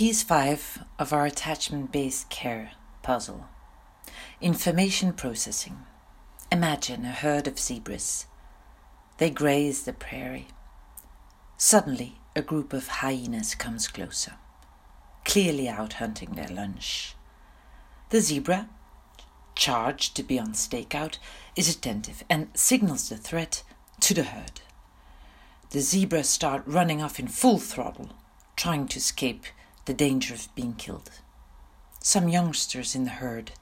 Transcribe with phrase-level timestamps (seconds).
[0.00, 2.70] Piece 5 of our attachment based care
[3.02, 3.44] puzzle
[4.40, 5.76] Information processing.
[6.50, 8.24] Imagine a herd of zebras.
[9.18, 10.48] They graze the prairie.
[11.58, 14.36] Suddenly, a group of hyenas comes closer,
[15.26, 17.14] clearly out hunting their lunch.
[18.08, 18.70] The zebra,
[19.54, 21.18] charged to be on stakeout,
[21.56, 23.62] is attentive and signals the threat
[24.00, 24.62] to the herd.
[25.72, 28.12] The zebras start running off in full throttle,
[28.56, 29.44] trying to escape
[29.84, 31.10] the danger of being killed.
[32.00, 33.52] Some youngsters in the herd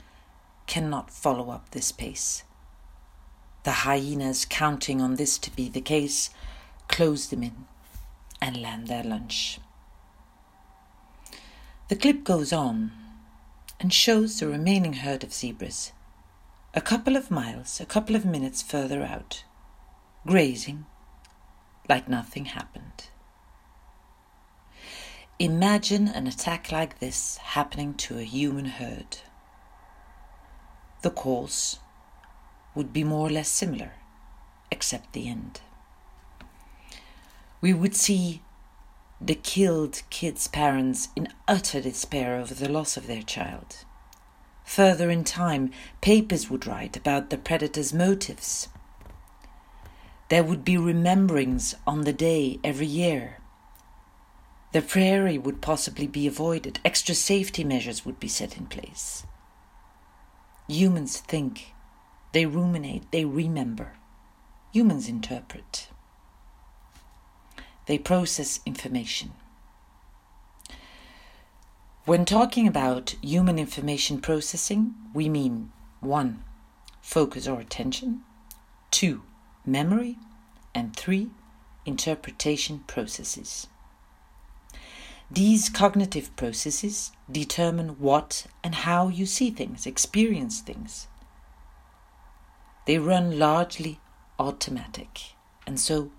[0.67, 2.45] cannot follow up this pace.
[3.65, 6.31] The hyenas, counting on this to be the case,
[6.89, 7.67] close them in
[8.41, 9.59] and land their lunch.
[11.89, 12.93] The clip goes on
[13.81, 15.93] and shows the remaining herd of zebras
[16.75, 19.45] a couple of miles, a couple of minutes further out,
[20.27, 20.87] grazing
[21.89, 23.09] like nothing happened.
[25.41, 29.19] Imagine an attack like this happening to a human herd.
[31.03, 31.79] The course
[32.75, 33.93] would be more or less similar,
[34.73, 35.61] except the end.
[37.61, 38.43] We would see
[39.21, 43.85] the killed kid's parents in utter despair over the loss of their child.
[44.65, 48.67] Further in time, papers would write about the predator's motives.
[50.31, 53.39] There would be rememberings on the day every year
[54.73, 59.25] the prairie would possibly be avoided, extra safety measures would be set in place.
[60.69, 61.73] Humans think,
[62.33, 63.93] they ruminate, they remember.
[64.73, 65.89] Humans interpret.
[67.87, 69.33] They process information.
[72.05, 76.45] When talking about human information processing, we mean 1.
[77.01, 78.23] Focus or attention,
[78.91, 79.23] 2.
[79.65, 80.19] Memory,
[80.75, 81.31] and 3.
[81.87, 83.69] Interpretation processes.
[85.31, 91.07] These cognitive processes determine what and how you see things, experience things.
[92.87, 94.01] They run largely
[94.39, 95.35] automatic
[95.67, 96.11] and so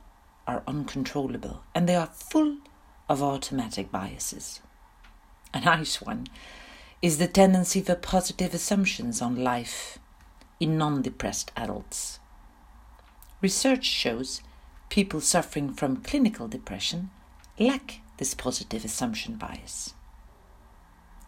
[0.46, 2.58] are uncontrollable, and they are full
[3.08, 4.62] of automatic biases.
[5.54, 6.28] A nice one
[7.02, 9.98] is the tendency for positive assumptions on life
[10.60, 12.20] in non depressed adults.
[13.42, 14.42] Research shows
[14.90, 17.10] people suffering from clinical depression
[17.58, 19.94] lack this positive assumption bias.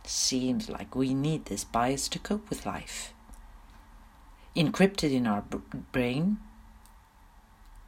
[0.03, 3.13] Seems like we need this bias to cope with life.
[4.57, 5.41] Encrypted in our
[5.93, 6.37] brain,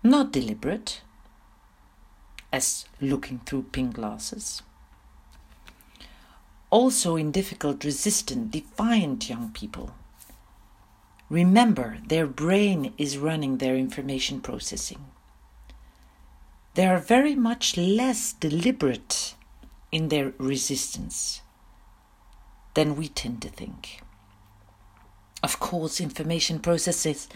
[0.01, 1.01] not deliberate,
[2.53, 4.61] as looking through pink glasses.
[6.69, 9.93] Also in difficult, resistant, defiant young people.
[11.29, 15.03] Remember, their brain is running their information processing
[16.75, 19.35] they are very much less deliberate
[19.91, 21.41] in their resistance
[22.73, 24.01] than we tend to think.
[25.43, 27.27] Of course, information processes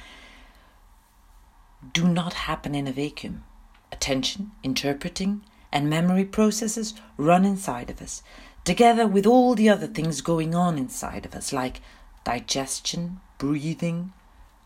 [1.94, 3.44] do not happen in a vacuum.
[3.92, 8.24] Attention, interpreting, and memory processes run inside of us,
[8.64, 11.81] together with all the other things going on inside of us, like
[12.24, 14.14] digestion, breathing,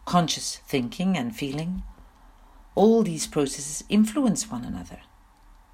[0.05, 1.83] conscious thinking and feeling,
[2.75, 5.01] all these processes influence one another,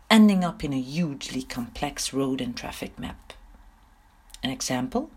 [0.10, 3.34] ending up in a hugely complex road and traffic map.
[4.44, 5.10] An example?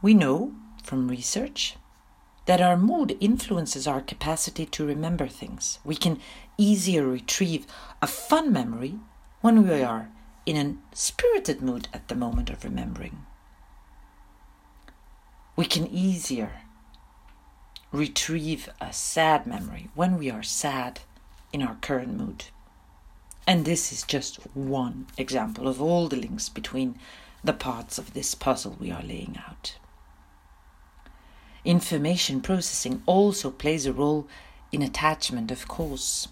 [0.00, 1.76] We know from research
[2.46, 5.78] that our mood influences our capacity to remember things.
[5.84, 6.18] We can
[6.58, 7.66] easier retrieve
[8.00, 8.98] a fun memory
[9.40, 10.10] when we are
[10.44, 13.24] in a spirited mood at the moment of remembering.
[15.54, 16.62] We can easier
[17.92, 21.00] retrieve a sad memory when we are sad
[21.52, 22.46] in our current mood.
[23.46, 26.98] And this is just one example of all the links between
[27.44, 29.76] the parts of this puzzle we are laying out.
[31.64, 34.26] Information processing also plays a role
[34.70, 36.28] in attachment, of course.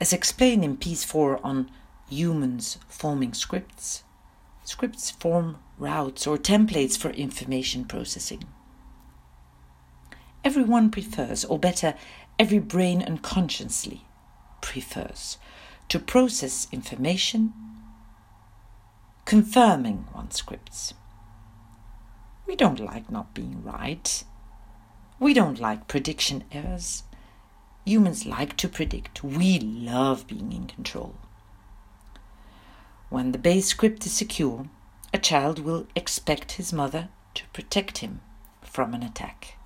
[0.00, 1.70] As explained in piece 4 on
[2.08, 4.04] humans forming scripts,
[4.64, 8.44] scripts form routes or templates for information processing
[10.44, 11.94] everyone prefers, or better,
[12.38, 14.06] every brain unconsciously
[14.60, 15.38] prefers,
[15.88, 17.52] to process information,
[19.24, 20.94] confirming one's scripts.
[22.46, 24.24] We don't like not being right.
[25.18, 27.04] We don't like prediction errors.
[27.86, 29.24] Humans like to predict.
[29.24, 31.14] We love being in control.
[33.08, 34.66] When the base script is secure,
[35.14, 38.20] a child will expect his mother to protect him
[38.62, 39.56] from an attack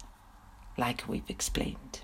[0.76, 2.00] like we've explained.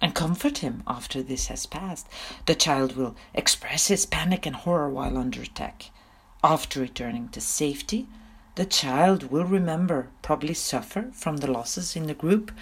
[0.00, 2.06] and comfort him after this has passed.
[2.44, 5.90] The child will express his panic and horror while under attack.
[6.42, 8.06] After returning to safety,
[8.56, 12.52] the child will remember, probably suffer from the losses in the group,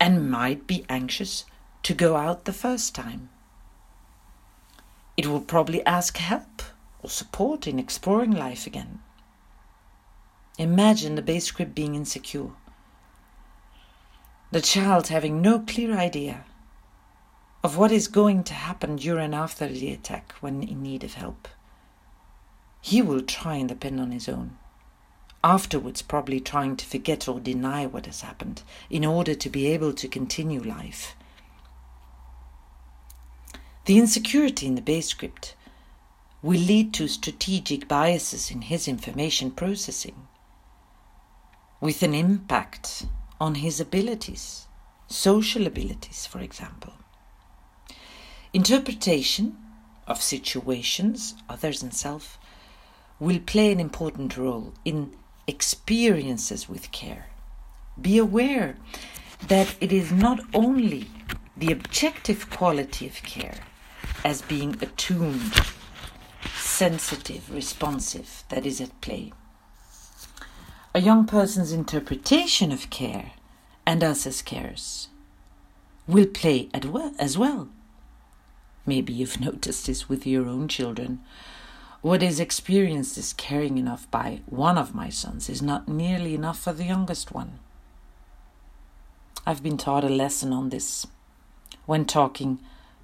[0.00, 1.44] and might be anxious
[1.82, 3.28] to go out the first time.
[5.18, 6.62] It will probably ask help
[7.02, 9.00] or support in exploring life again.
[10.56, 12.52] Imagine the base script being insecure.
[14.52, 16.44] The child having no clear idea
[17.62, 21.14] of what is going to happen during and after the attack when in need of
[21.14, 21.46] help.
[22.80, 24.58] He will try and depend on his own.
[25.44, 29.92] Afterwards, probably trying to forget or deny what has happened in order to be able
[29.92, 31.14] to continue life.
[33.84, 35.54] The insecurity in the base script
[36.42, 40.26] will lead to strategic biases in his information processing,
[41.80, 43.06] with an impact
[43.40, 44.66] on his abilities,
[45.08, 46.92] social abilities, for example.
[48.52, 49.56] Interpretation
[50.06, 52.38] of situations, others, and self
[53.18, 55.12] will play an important role in
[55.46, 57.26] experiences with care.
[58.00, 58.76] Be aware
[59.48, 61.06] that it is not only
[61.56, 63.60] the objective quality of care
[64.24, 65.54] as being attuned,
[66.56, 69.32] sensitive, responsive that is at play.
[70.92, 73.32] A young person's interpretation of care
[73.86, 75.06] and us as carers
[76.08, 77.68] will play as well.
[78.84, 81.20] Maybe you've noticed this with your own children.
[82.02, 86.58] What is experienced as caring enough by one of my sons is not nearly enough
[86.58, 87.60] for the youngest one.
[89.46, 91.06] I've been taught a lesson on this
[91.86, 92.58] when talking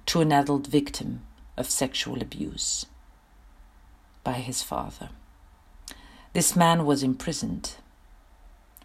[0.07, 1.21] to an adult victim
[1.55, 2.85] of sexual abuse
[4.25, 5.09] by his father.
[6.37, 7.77] This man was imprisoned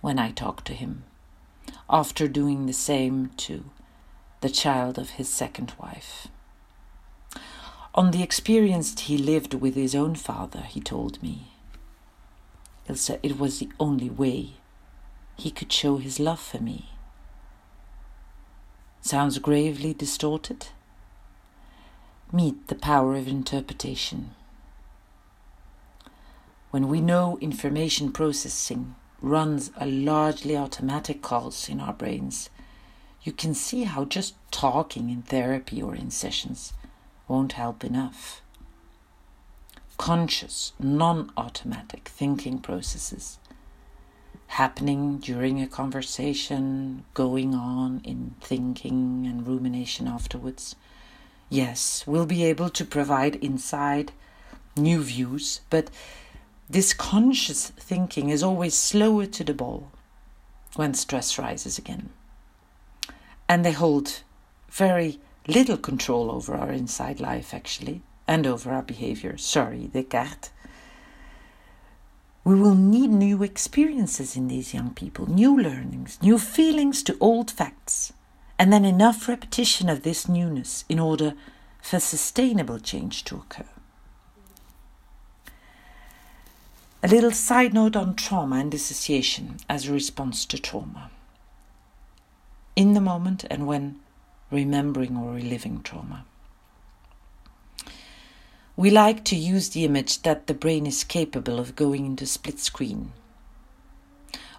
[0.00, 1.04] when I talked to him
[1.86, 3.66] after doing the same to
[4.40, 6.28] the child of his second wife.
[7.94, 11.48] On the experience he lived with his own father, he told me,
[12.88, 14.54] Ilse, it was the only way
[15.36, 16.88] he could show his love for me.
[19.02, 20.68] Sounds gravely distorted?
[22.32, 24.30] Meet the power of interpretation.
[26.72, 32.48] When we know information processing runs a largely automatic calls in our brains,
[33.22, 36.72] you can see how just talking in therapy or in sessions
[37.28, 38.40] won't help enough.
[39.98, 43.38] Conscious, non automatic thinking processes
[44.46, 50.74] happening during a conversation, going on in thinking and rumination afterwards.
[51.50, 54.12] Yes, we'll be able to provide insight,
[54.74, 55.90] new views, but
[56.72, 59.92] this conscious thinking is always slower to the ball
[60.74, 62.08] when stress rises again.
[63.46, 64.22] And they hold
[64.70, 69.36] very little control over our inside life, actually, and over our behavior.
[69.36, 70.48] Sorry, Descartes.
[72.42, 77.50] We will need new experiences in these young people, new learnings, new feelings to old
[77.50, 78.14] facts,
[78.58, 81.34] and then enough repetition of this newness in order
[81.82, 83.66] for sustainable change to occur.
[87.04, 91.10] A little side note on trauma and dissociation as a response to trauma.
[92.76, 93.98] In the moment and when
[94.52, 96.24] remembering or reliving trauma.
[98.76, 102.60] We like to use the image that the brain is capable of going into split
[102.60, 103.12] screen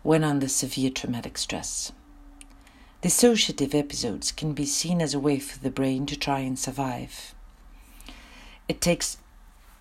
[0.01, 1.93] when under severe traumatic stress.
[3.01, 7.33] Dissociative episodes can be seen as a way for the brain to try and survive.
[8.67, 9.17] It takes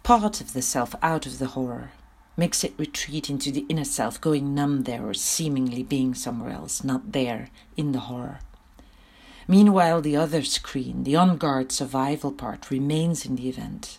[0.04, 1.90] part of the self out of the horror,
[2.36, 6.82] makes it retreat into the inner self, going numb there or seemingly being somewhere else,
[6.82, 8.40] not there in the horror.
[9.48, 13.98] Meanwhile, the other screen, the on guard survival part, remains in the event.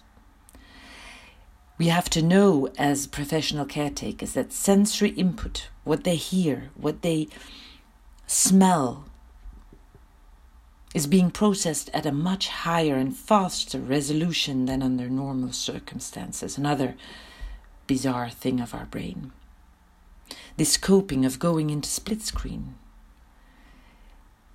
[1.78, 7.28] We have to know as professional caretakers that sensory input, what they hear, what they
[8.26, 9.06] smell,
[10.94, 16.58] is being processed at a much higher and faster resolution than under normal circumstances.
[16.58, 16.96] Another
[17.88, 19.32] bizarre thing of our brain.
[20.58, 22.76] This coping of going into split screen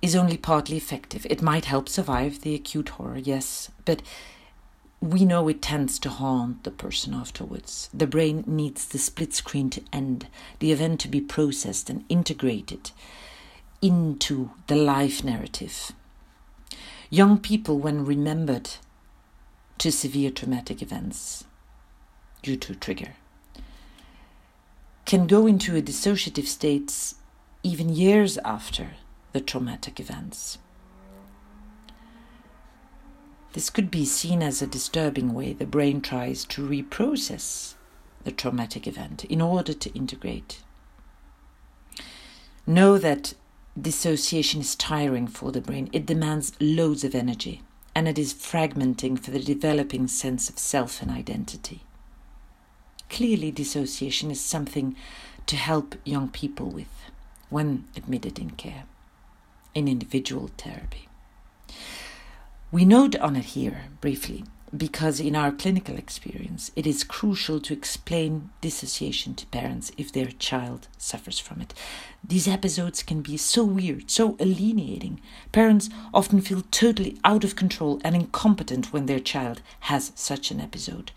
[0.01, 1.25] is only partly effective.
[1.29, 4.01] It might help survive the acute horror, yes, but
[5.01, 7.89] we know it tends to haunt the person afterwards.
[7.93, 10.27] The brain needs the split screen to end,
[10.59, 12.91] the event to be processed and integrated
[13.81, 15.91] into the life narrative.
[17.09, 18.71] Young people, when remembered
[19.77, 21.45] to severe traumatic events
[22.41, 23.13] due to trigger,
[25.09, 27.15] can go into a dissociative state
[27.63, 28.91] even years after
[29.33, 30.59] the traumatic events.
[33.53, 37.73] This could be seen as a disturbing way the brain tries to reprocess
[38.23, 40.61] the traumatic event in order to integrate.
[42.67, 43.33] Know that
[43.81, 47.63] dissociation is tiring for the brain, it demands loads of energy,
[47.95, 51.81] and it is fragmenting for the developing sense of self and identity.
[53.09, 54.95] Clearly, dissociation is something
[55.47, 56.87] to help young people with
[57.49, 58.83] when admitted in care,
[59.73, 61.07] in individual therapy.
[62.71, 64.43] We note on it here briefly
[64.75, 70.27] because in our clinical experience it is crucial to explain dissociation to parents if their
[70.27, 71.73] child suffers from it.
[72.23, 75.19] These episodes can be so weird, so alienating.
[75.51, 80.61] Parents often feel totally out of control and incompetent when their child has such an
[80.61, 81.11] episode.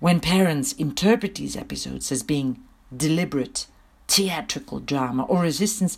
[0.00, 2.62] When parents interpret these episodes as being
[2.94, 3.66] deliberate,
[4.08, 5.96] theatrical drama or resistance,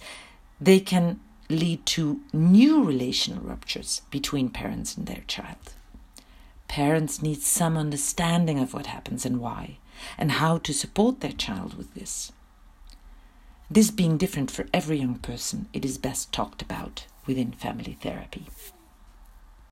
[0.60, 5.74] they can lead to new relational ruptures between parents and their child.
[6.68, 9.78] Parents need some understanding of what happens and why,
[10.18, 12.32] and how to support their child with this.
[13.70, 18.46] This being different for every young person, it is best talked about within family therapy.